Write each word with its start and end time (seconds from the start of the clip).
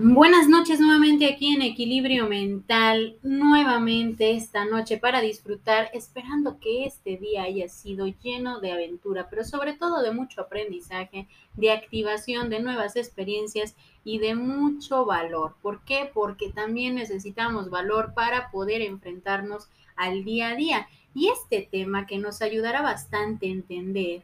Buenas 0.00 0.46
noches 0.46 0.78
nuevamente 0.78 1.26
aquí 1.26 1.52
en 1.52 1.60
Equilibrio 1.60 2.28
Mental, 2.28 3.18
nuevamente 3.24 4.30
esta 4.30 4.64
noche 4.64 4.96
para 4.96 5.20
disfrutar, 5.20 5.90
esperando 5.92 6.60
que 6.60 6.84
este 6.84 7.16
día 7.16 7.42
haya 7.42 7.68
sido 7.68 8.06
lleno 8.06 8.60
de 8.60 8.70
aventura, 8.70 9.28
pero 9.28 9.42
sobre 9.42 9.72
todo 9.72 10.00
de 10.00 10.12
mucho 10.12 10.42
aprendizaje, 10.42 11.26
de 11.54 11.72
activación 11.72 12.48
de 12.48 12.60
nuevas 12.60 12.94
experiencias 12.94 13.74
y 14.04 14.20
de 14.20 14.36
mucho 14.36 15.04
valor. 15.04 15.56
¿Por 15.62 15.82
qué? 15.82 16.08
Porque 16.14 16.50
también 16.52 16.94
necesitamos 16.94 17.68
valor 17.68 18.14
para 18.14 18.52
poder 18.52 18.82
enfrentarnos 18.82 19.68
al 19.96 20.22
día 20.22 20.50
a 20.50 20.54
día. 20.54 20.88
Y 21.12 21.26
este 21.26 21.68
tema 21.68 22.06
que 22.06 22.18
nos 22.18 22.40
ayudará 22.40 22.82
bastante 22.82 23.46
a 23.48 23.50
entender 23.50 24.22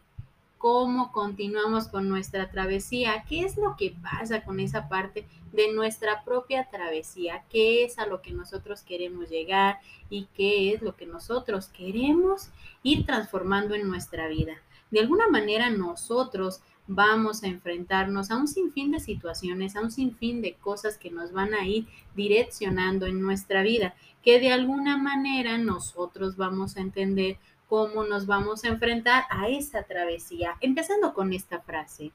cómo 0.64 1.12
continuamos 1.12 1.88
con 1.88 2.08
nuestra 2.08 2.50
travesía, 2.50 3.26
qué 3.28 3.40
es 3.40 3.58
lo 3.58 3.76
que 3.76 3.94
pasa 4.02 4.44
con 4.44 4.60
esa 4.60 4.88
parte 4.88 5.26
de 5.52 5.70
nuestra 5.74 6.24
propia 6.24 6.70
travesía, 6.70 7.44
qué 7.50 7.84
es 7.84 7.98
a 7.98 8.06
lo 8.06 8.22
que 8.22 8.32
nosotros 8.32 8.80
queremos 8.80 9.28
llegar 9.28 9.80
y 10.08 10.26
qué 10.34 10.72
es 10.72 10.80
lo 10.80 10.96
que 10.96 11.04
nosotros 11.04 11.66
queremos 11.66 12.48
ir 12.82 13.04
transformando 13.04 13.74
en 13.74 13.86
nuestra 13.86 14.26
vida. 14.28 14.54
De 14.90 15.00
alguna 15.00 15.28
manera 15.28 15.68
nosotros 15.68 16.62
vamos 16.86 17.42
a 17.42 17.48
enfrentarnos 17.48 18.30
a 18.30 18.38
un 18.38 18.48
sinfín 18.48 18.90
de 18.90 19.00
situaciones, 19.00 19.76
a 19.76 19.82
un 19.82 19.90
sinfín 19.90 20.40
de 20.40 20.54
cosas 20.54 20.96
que 20.96 21.10
nos 21.10 21.32
van 21.32 21.52
a 21.52 21.66
ir 21.66 21.86
direccionando 22.14 23.04
en 23.04 23.20
nuestra 23.20 23.62
vida, 23.62 23.94
que 24.22 24.40
de 24.40 24.50
alguna 24.50 24.96
manera 24.96 25.58
nosotros 25.58 26.38
vamos 26.38 26.78
a 26.78 26.80
entender 26.80 27.36
cómo 27.68 28.04
nos 28.04 28.26
vamos 28.26 28.64
a 28.64 28.68
enfrentar 28.68 29.24
a 29.30 29.48
esa 29.48 29.82
travesía. 29.82 30.56
Empezando 30.60 31.14
con 31.14 31.32
esta 31.32 31.60
frase 31.60 32.12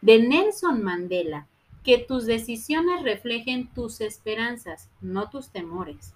de 0.00 0.18
Nelson 0.18 0.82
Mandela, 0.82 1.46
que 1.84 1.98
tus 1.98 2.26
decisiones 2.26 3.02
reflejen 3.02 3.68
tus 3.68 4.00
esperanzas, 4.00 4.88
no 5.00 5.30
tus 5.30 5.48
temores. 5.48 6.14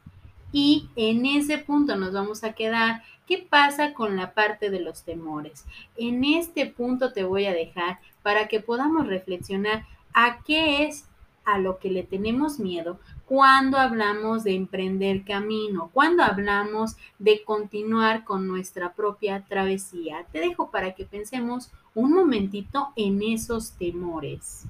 Y 0.53 0.89
en 0.97 1.27
ese 1.27 1.59
punto 1.59 1.97
nos 1.97 2.13
vamos 2.13 2.45
a 2.45 2.53
quedar. 2.53 3.03
¿Qué 3.27 3.39
pasa 3.39 3.93
con 3.93 4.17
la 4.17 4.33
parte 4.33 4.71
de 4.71 4.81
los 4.81 5.03
temores? 5.03 5.65
En 5.97 6.25
este 6.25 6.67
punto 6.67 7.13
te 7.13 7.25
voy 7.25 7.47
a 7.47 7.53
dejar 7.53 7.99
para 8.23 8.47
que 8.47 8.61
podamos 8.61 9.07
reflexionar 9.09 9.85
a 10.15 10.43
qué 10.45 10.85
es 10.85 11.05
a 11.47 11.59
lo 11.59 11.79
que 11.79 11.91
le 11.91 12.03
tenemos 12.03 12.59
miedo 12.59 12.99
cuando 13.25 13.79
hablamos 13.79 14.45
de 14.45 14.55
emprender 14.55 15.25
camino, 15.25 15.91
cuando 15.95 16.23
hablamos 16.23 16.97
de 17.19 17.43
continuar 17.45 18.25
con 18.25 18.47
nuestra 18.47 18.93
propia 18.93 19.45
travesía. 19.49 20.27
Te 20.33 20.41
dejo 20.41 20.71
para 20.71 20.95
que 20.95 21.07
pensemos 21.07 21.71
un 21.95 22.13
momentito 22.13 22.93
en 22.97 23.23
esos 23.23 23.73
temores. 23.73 24.67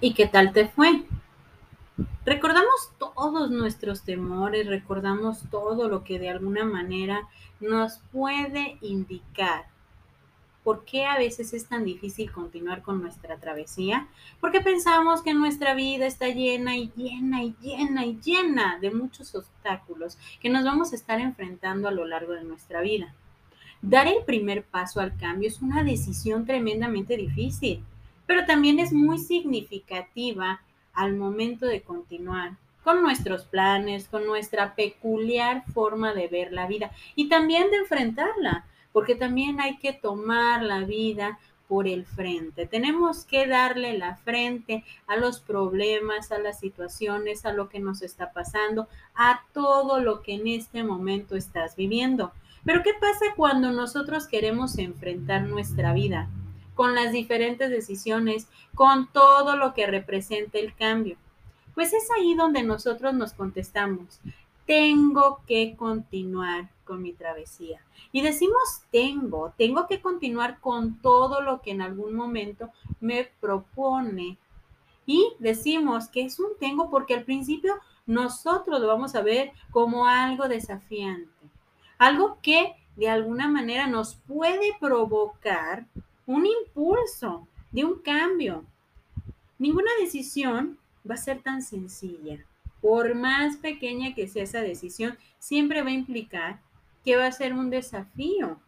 ¿Y 0.00 0.12
qué 0.14 0.26
tal 0.26 0.52
te 0.52 0.68
fue? 0.68 1.04
Recordamos 2.24 2.90
todos 2.98 3.50
nuestros 3.50 4.02
temores, 4.02 4.66
recordamos 4.66 5.48
todo 5.50 5.88
lo 5.88 6.04
que 6.04 6.18
de 6.18 6.28
alguna 6.28 6.64
manera 6.64 7.28
nos 7.60 7.98
puede 8.12 8.78
indicar 8.82 9.66
por 10.66 10.84
qué 10.84 11.06
a 11.06 11.16
veces 11.16 11.54
es 11.54 11.68
tan 11.68 11.84
difícil 11.84 12.32
continuar 12.32 12.82
con 12.82 13.00
nuestra 13.00 13.36
travesía, 13.36 14.08
porque 14.40 14.60
pensamos 14.60 15.22
que 15.22 15.32
nuestra 15.32 15.74
vida 15.74 16.06
está 16.06 16.26
llena 16.26 16.76
y 16.76 16.90
llena 16.96 17.44
y 17.44 17.54
llena 17.60 18.04
y 18.04 18.18
llena 18.20 18.78
de 18.80 18.90
muchos 18.90 19.36
obstáculos 19.36 20.18
que 20.40 20.50
nos 20.50 20.64
vamos 20.64 20.92
a 20.92 20.96
estar 20.96 21.20
enfrentando 21.20 21.86
a 21.86 21.92
lo 21.92 22.04
largo 22.04 22.32
de 22.32 22.42
nuestra 22.42 22.80
vida. 22.80 23.14
Dar 23.80 24.08
el 24.08 24.24
primer 24.24 24.64
paso 24.64 24.98
al 24.98 25.16
cambio 25.16 25.48
es 25.48 25.62
una 25.62 25.84
decisión 25.84 26.44
tremendamente 26.44 27.16
difícil, 27.16 27.84
pero 28.26 28.44
también 28.44 28.80
es 28.80 28.92
muy 28.92 29.18
significativa 29.18 30.62
al 30.96 31.16
momento 31.16 31.66
de 31.66 31.82
continuar 31.82 32.52
con 32.82 33.02
nuestros 33.02 33.44
planes, 33.44 34.08
con 34.08 34.26
nuestra 34.26 34.74
peculiar 34.74 35.64
forma 35.72 36.14
de 36.14 36.28
ver 36.28 36.52
la 36.52 36.66
vida 36.66 36.90
y 37.14 37.28
también 37.28 37.70
de 37.70 37.78
enfrentarla, 37.78 38.64
porque 38.92 39.14
también 39.14 39.60
hay 39.60 39.76
que 39.78 39.92
tomar 39.92 40.62
la 40.62 40.80
vida 40.80 41.38
por 41.68 41.88
el 41.88 42.04
frente. 42.04 42.66
Tenemos 42.66 43.24
que 43.24 43.46
darle 43.46 43.98
la 43.98 44.16
frente 44.16 44.84
a 45.06 45.16
los 45.16 45.40
problemas, 45.40 46.30
a 46.30 46.38
las 46.38 46.60
situaciones, 46.60 47.44
a 47.44 47.52
lo 47.52 47.68
que 47.68 47.80
nos 47.80 48.02
está 48.02 48.32
pasando, 48.32 48.88
a 49.14 49.42
todo 49.52 50.00
lo 50.00 50.22
que 50.22 50.34
en 50.34 50.46
este 50.46 50.84
momento 50.84 51.36
estás 51.36 51.76
viviendo. 51.76 52.32
Pero 52.64 52.82
¿qué 52.82 52.92
pasa 52.94 53.26
cuando 53.36 53.72
nosotros 53.72 54.26
queremos 54.26 54.78
enfrentar 54.78 55.42
nuestra 55.42 55.92
vida? 55.92 56.28
Con 56.76 56.94
las 56.94 57.10
diferentes 57.10 57.70
decisiones, 57.70 58.46
con 58.76 59.08
todo 59.08 59.56
lo 59.56 59.74
que 59.74 59.86
representa 59.86 60.58
el 60.58 60.76
cambio. 60.76 61.16
Pues 61.74 61.92
es 61.92 62.08
ahí 62.16 62.34
donde 62.34 62.62
nosotros 62.62 63.14
nos 63.14 63.32
contestamos, 63.32 64.20
tengo 64.66 65.40
que 65.46 65.74
continuar 65.76 66.68
con 66.84 67.02
mi 67.02 67.12
travesía. 67.12 67.80
Y 68.12 68.22
decimos 68.22 68.82
tengo, 68.92 69.52
tengo 69.56 69.86
que 69.88 70.00
continuar 70.00 70.60
con 70.60 71.00
todo 71.00 71.40
lo 71.40 71.62
que 71.62 71.72
en 71.72 71.82
algún 71.82 72.14
momento 72.14 72.70
me 73.00 73.28
propone. 73.40 74.38
Y 75.06 75.32
decimos 75.38 76.08
que 76.08 76.24
es 76.24 76.38
un 76.38 76.58
tengo 76.60 76.90
porque 76.90 77.14
al 77.14 77.24
principio 77.24 77.74
nosotros 78.06 78.80
lo 78.80 78.86
vamos 78.86 79.14
a 79.14 79.22
ver 79.22 79.52
como 79.70 80.06
algo 80.06 80.48
desafiante, 80.48 81.30
algo 81.98 82.38
que 82.42 82.74
de 82.96 83.08
alguna 83.08 83.48
manera 83.48 83.86
nos 83.86 84.14
puede 84.14 84.76
provocar 84.80 85.86
un 86.26 86.46
impulso 86.46 87.46
de 87.70 87.84
un 87.84 88.00
cambio. 88.00 88.64
Ninguna 89.58 89.90
decisión 90.00 90.78
va 91.08 91.14
a 91.14 91.18
ser 91.18 91.40
tan 91.42 91.62
sencilla. 91.62 92.44
Por 92.80 93.14
más 93.14 93.56
pequeña 93.56 94.14
que 94.14 94.28
sea 94.28 94.44
esa 94.44 94.60
decisión, 94.60 95.16
siempre 95.38 95.82
va 95.82 95.88
a 95.88 95.94
implicar 95.94 96.60
que 97.04 97.16
va 97.16 97.26
a 97.26 97.32
ser 97.32 97.52
un 97.52 97.70
desafío. 97.70 98.60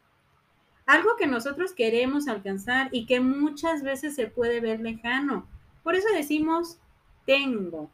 Algo 0.87 1.11
que 1.19 1.27
nosotros 1.27 1.73
queremos 1.73 2.29
alcanzar 2.29 2.89
y 2.93 3.05
que 3.05 3.21
muchas 3.21 3.83
veces 3.83 4.15
se 4.15 4.29
puede 4.29 4.61
ver 4.61 4.81
lejano. 4.81 5.47
Por 5.83 5.95
eso 5.95 6.09
decimos, 6.15 6.79
tengo. 7.27 7.91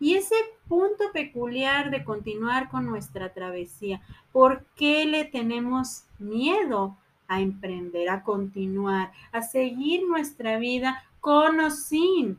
Y 0.00 0.14
ese 0.14 0.34
punto 0.66 1.04
peculiar 1.12 1.90
de 1.90 2.04
continuar 2.04 2.68
con 2.68 2.86
nuestra 2.86 3.32
travesía, 3.32 4.00
¿por 4.32 4.64
qué 4.74 5.04
le 5.04 5.24
tenemos 5.24 6.04
miedo 6.18 6.96
a 7.28 7.40
emprender, 7.40 8.08
a 8.08 8.22
continuar, 8.22 9.12
a 9.32 9.42
seguir 9.42 10.06
nuestra 10.06 10.58
vida 10.58 11.04
con 11.20 11.60
o 11.60 11.70
sin. 11.70 12.38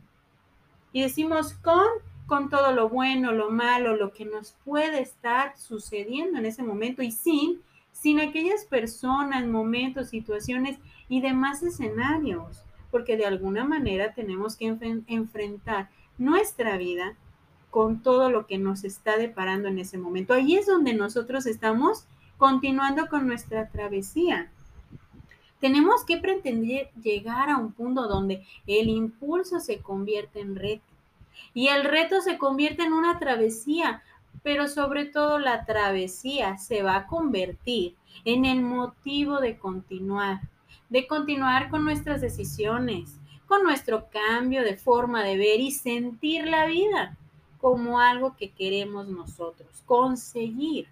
Y 0.93 1.01
decimos 1.01 1.53
con, 1.53 1.87
con 2.27 2.49
todo 2.49 2.71
lo 2.71 2.89
bueno, 2.89 3.31
lo 3.31 3.51
malo, 3.51 3.95
lo 3.95 4.11
que 4.11 4.25
nos 4.25 4.55
puede 4.63 5.01
estar 5.01 5.57
sucediendo 5.57 6.37
en 6.37 6.45
ese 6.45 6.63
momento 6.63 7.01
y 7.01 7.11
sin, 7.11 7.61
sin 7.91 8.19
aquellas 8.19 8.65
personas, 8.65 9.45
momentos, 9.47 10.09
situaciones 10.09 10.77
y 11.09 11.21
demás 11.21 11.63
escenarios, 11.63 12.63
porque 12.91 13.17
de 13.17 13.25
alguna 13.25 13.63
manera 13.63 14.13
tenemos 14.13 14.55
que 14.55 14.77
enfrentar 15.07 15.89
nuestra 16.17 16.77
vida 16.77 17.15
con 17.69 18.01
todo 18.01 18.29
lo 18.29 18.47
que 18.47 18.57
nos 18.57 18.85
está 18.85 19.17
deparando 19.17 19.67
en 19.67 19.79
ese 19.79 19.97
momento. 19.97 20.33
Ahí 20.33 20.55
es 20.55 20.65
donde 20.65 20.93
nosotros 20.93 21.45
estamos 21.45 22.05
continuando 22.37 23.07
con 23.07 23.27
nuestra 23.27 23.69
travesía. 23.69 24.49
Tenemos 25.65 26.05
que 26.05 26.17
pretender 26.17 26.91
llegar 27.01 27.49
a 27.49 27.57
un 27.57 27.71
punto 27.71 28.07
donde 28.07 28.45
el 28.67 28.87
impulso 28.87 29.59
se 29.59 29.79
convierte 29.79 30.39
en 30.39 30.55
reto. 30.55 30.85
Y 31.55 31.69
el 31.69 31.85
reto 31.85 32.21
se 32.21 32.37
convierte 32.37 32.83
en 32.83 32.93
una 32.93 33.17
travesía, 33.17 34.03
pero 34.43 34.67
sobre 34.67 35.05
todo 35.05 35.39
la 35.39 35.65
travesía 35.65 36.59
se 36.59 36.83
va 36.83 36.97
a 36.97 37.07
convertir 37.07 37.95
en 38.25 38.45
el 38.45 38.61
motivo 38.61 39.39
de 39.39 39.57
continuar, 39.57 40.41
de 40.89 41.07
continuar 41.07 41.71
con 41.71 41.83
nuestras 41.83 42.21
decisiones, 42.21 43.17
con 43.47 43.63
nuestro 43.63 44.07
cambio 44.11 44.61
de 44.61 44.77
forma 44.77 45.23
de 45.23 45.35
ver 45.35 45.61
y 45.61 45.71
sentir 45.71 46.45
la 46.45 46.67
vida 46.67 47.17
como 47.57 47.99
algo 47.99 48.35
que 48.37 48.51
queremos 48.51 49.07
nosotros, 49.07 49.81
conseguir 49.87 50.87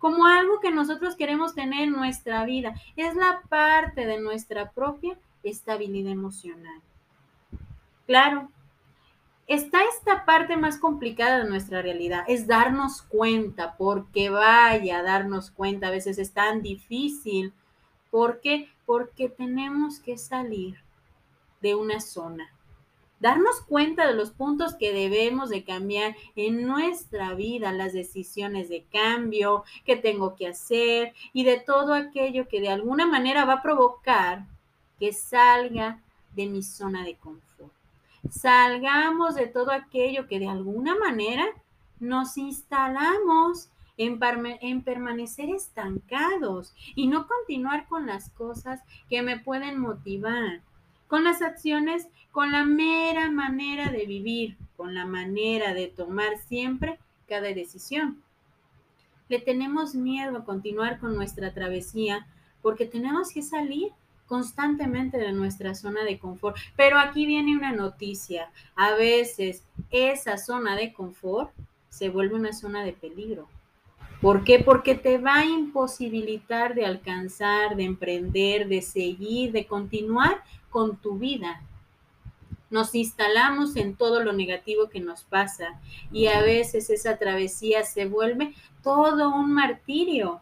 como 0.00 0.26
algo 0.26 0.60
que 0.60 0.72
nosotros 0.72 1.14
queremos 1.14 1.54
tener 1.54 1.82
en 1.82 1.92
nuestra 1.92 2.44
vida. 2.44 2.74
Es 2.96 3.14
la 3.14 3.42
parte 3.48 4.06
de 4.06 4.18
nuestra 4.18 4.72
propia 4.72 5.16
estabilidad 5.44 6.10
emocional. 6.10 6.80
Claro, 8.06 8.48
está 9.46 9.78
esta 9.84 10.24
parte 10.24 10.56
más 10.56 10.78
complicada 10.78 11.44
de 11.44 11.50
nuestra 11.50 11.82
realidad, 11.82 12.24
es 12.26 12.46
darnos 12.46 13.02
cuenta, 13.02 13.76
porque 13.76 14.30
vaya, 14.30 15.02
darnos 15.02 15.50
cuenta 15.50 15.88
a 15.88 15.92
veces 15.92 16.18
es 16.18 16.32
tan 16.32 16.62
difícil. 16.62 17.52
¿Por 18.10 18.40
qué? 18.40 18.68
Porque 18.86 19.28
tenemos 19.28 20.00
que 20.00 20.16
salir 20.16 20.78
de 21.60 21.74
una 21.74 22.00
zona, 22.00 22.50
darnos 23.20 23.60
cuenta 23.60 24.06
de 24.06 24.14
los 24.14 24.30
puntos 24.30 24.74
que 24.74 24.92
debemos 24.92 25.50
de 25.50 25.62
cambiar 25.62 26.16
en 26.34 26.66
nuestra 26.66 27.34
vida, 27.34 27.70
las 27.72 27.92
decisiones 27.92 28.68
de 28.68 28.84
cambio 28.90 29.64
que 29.84 29.96
tengo 29.96 30.34
que 30.34 30.48
hacer 30.48 31.14
y 31.32 31.44
de 31.44 31.60
todo 31.60 31.94
aquello 31.94 32.48
que 32.48 32.60
de 32.60 32.70
alguna 32.70 33.06
manera 33.06 33.44
va 33.44 33.54
a 33.54 33.62
provocar 33.62 34.46
que 34.98 35.12
salga 35.12 36.00
de 36.34 36.46
mi 36.46 36.62
zona 36.62 37.04
de 37.04 37.16
confort. 37.16 37.72
Salgamos 38.30 39.34
de 39.34 39.46
todo 39.46 39.70
aquello 39.70 40.26
que 40.26 40.38
de 40.38 40.48
alguna 40.48 40.94
manera 40.98 41.46
nos 42.00 42.36
instalamos 42.38 43.68
en, 43.96 44.18
en, 44.60 44.82
permanecer 44.82 45.50
estancados 45.50 46.74
y 46.94 47.06
no 47.06 47.26
continuar 47.26 47.86
con 47.86 48.06
las 48.06 48.30
cosas 48.30 48.80
que 49.10 49.22
me 49.22 49.38
pueden 49.38 49.78
motivar, 49.78 50.62
con 51.10 51.24
las 51.24 51.42
acciones, 51.42 52.06
con 52.30 52.52
la 52.52 52.64
mera 52.64 53.32
manera 53.32 53.90
de 53.90 54.06
vivir, 54.06 54.56
con 54.76 54.94
la 54.94 55.06
manera 55.06 55.74
de 55.74 55.88
tomar 55.88 56.38
siempre 56.46 57.00
cada 57.28 57.48
decisión. 57.52 58.22
Le 59.28 59.40
tenemos 59.40 59.96
miedo 59.96 60.38
a 60.38 60.44
continuar 60.44 61.00
con 61.00 61.16
nuestra 61.16 61.52
travesía 61.52 62.28
porque 62.62 62.86
tenemos 62.86 63.32
que 63.32 63.42
salir 63.42 63.90
constantemente 64.26 65.18
de 65.18 65.32
nuestra 65.32 65.74
zona 65.74 66.04
de 66.04 66.20
confort. 66.20 66.56
Pero 66.76 67.00
aquí 67.00 67.26
viene 67.26 67.56
una 67.56 67.72
noticia. 67.72 68.52
A 68.76 68.94
veces 68.94 69.64
esa 69.90 70.38
zona 70.38 70.76
de 70.76 70.92
confort 70.92 71.50
se 71.88 72.08
vuelve 72.08 72.36
una 72.36 72.52
zona 72.52 72.84
de 72.84 72.92
peligro. 72.92 73.48
¿Por 74.20 74.44
qué? 74.44 74.58
Porque 74.58 74.94
te 74.94 75.16
va 75.18 75.36
a 75.36 75.46
imposibilitar 75.46 76.74
de 76.74 76.84
alcanzar, 76.84 77.76
de 77.76 77.84
emprender, 77.84 78.68
de 78.68 78.82
seguir, 78.82 79.52
de 79.52 79.66
continuar 79.66 80.42
con 80.68 80.96
tu 80.96 81.18
vida. 81.18 81.62
Nos 82.68 82.94
instalamos 82.94 83.76
en 83.76 83.96
todo 83.96 84.22
lo 84.22 84.32
negativo 84.32 84.88
que 84.90 85.00
nos 85.00 85.24
pasa 85.24 85.80
y 86.12 86.26
a 86.26 86.42
veces 86.42 86.90
esa 86.90 87.16
travesía 87.16 87.84
se 87.84 88.06
vuelve 88.06 88.54
todo 88.82 89.34
un 89.34 89.52
martirio 89.52 90.40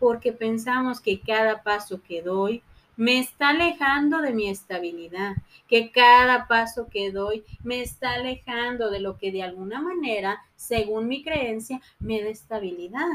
porque 0.00 0.32
pensamos 0.32 1.00
que 1.00 1.20
cada 1.20 1.62
paso 1.62 2.00
que 2.02 2.22
doy 2.22 2.62
me 2.96 3.18
está 3.18 3.50
alejando 3.50 4.20
de 4.20 4.32
mi 4.32 4.48
estabilidad, 4.48 5.34
que 5.68 5.90
cada 5.90 6.46
paso 6.46 6.88
que 6.90 7.10
doy 7.10 7.44
me 7.62 7.80
está 7.80 8.14
alejando 8.14 8.90
de 8.90 9.00
lo 9.00 9.18
que 9.18 9.32
de 9.32 9.42
alguna 9.42 9.80
manera, 9.80 10.42
según 10.56 11.08
mi 11.08 11.22
creencia, 11.22 11.80
me 11.98 12.22
da 12.22 12.28
estabilidad. 12.28 13.08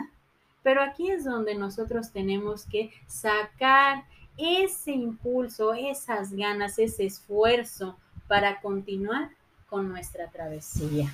Pero 0.64 0.82
aquí 0.82 1.12
es 1.12 1.24
donde 1.24 1.56
nosotros 1.56 2.12
tenemos 2.12 2.66
que 2.66 2.92
sacar 3.06 4.06
ese 4.38 4.92
impulso, 4.92 5.74
esas 5.74 6.34
ganas, 6.34 6.78
ese 6.80 7.06
esfuerzo 7.06 7.98
para 8.28 8.60
continuar 8.62 9.30
con 9.70 9.90
nuestra 9.90 10.30
travesía. 10.30 11.14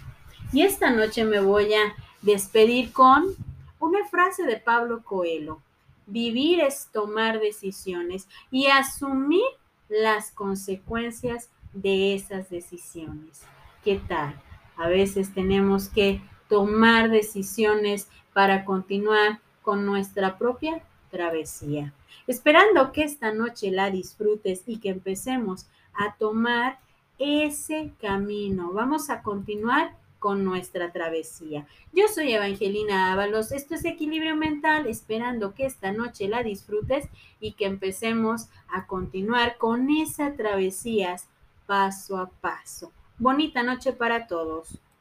Y 0.51 0.61
esta 0.61 0.89
noche 0.89 1.23
me 1.23 1.39
voy 1.39 1.73
a 1.73 1.95
despedir 2.21 2.91
con 2.91 3.35
una 3.79 4.07
frase 4.07 4.43
de 4.43 4.57
Pablo 4.57 5.03
Coelho. 5.03 5.61
Vivir 6.05 6.61
es 6.61 6.89
tomar 6.91 7.39
decisiones 7.39 8.27
y 8.51 8.67
asumir 8.67 9.43
las 9.89 10.31
consecuencias 10.31 11.49
de 11.73 12.15
esas 12.15 12.49
decisiones. 12.49 13.41
¿Qué 13.83 14.01
tal? 14.07 14.39
A 14.77 14.87
veces 14.87 15.33
tenemos 15.33 15.89
que 15.89 16.21
tomar 16.49 17.09
decisiones 17.09 18.07
para 18.33 18.65
continuar 18.65 19.39
con 19.61 19.85
nuestra 19.85 20.37
propia 20.37 20.81
travesía. 21.09 21.93
Esperando 22.27 22.91
que 22.91 23.03
esta 23.03 23.33
noche 23.33 23.71
la 23.71 23.89
disfrutes 23.89 24.63
y 24.65 24.77
que 24.79 24.89
empecemos 24.89 25.67
a 25.93 26.15
tomar 26.15 26.79
ese 27.19 27.93
camino. 28.01 28.71
Vamos 28.73 29.09
a 29.09 29.21
continuar 29.21 29.95
con 30.23 30.45
nuestra 30.45 30.93
travesía. 30.93 31.67
Yo 31.91 32.07
soy 32.07 32.31
Evangelina 32.31 33.11
Ábalos, 33.11 33.51
esto 33.51 33.75
es 33.75 33.83
Equilibrio 33.83 34.37
Mental, 34.37 34.87
esperando 34.87 35.53
que 35.53 35.65
esta 35.65 35.91
noche 35.91 36.29
la 36.29 36.43
disfrutes 36.43 37.09
y 37.41 37.51
que 37.51 37.65
empecemos 37.65 38.47
a 38.69 38.87
continuar 38.87 39.57
con 39.57 39.89
esas 39.89 40.37
travesías 40.37 41.27
paso 41.65 42.17
a 42.17 42.29
paso. 42.29 42.93
Bonita 43.17 43.63
noche 43.63 43.91
para 43.91 44.25
todos. 44.25 44.79